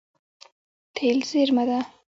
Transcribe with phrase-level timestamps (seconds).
[0.95, 1.79] تېل زیرمه ده.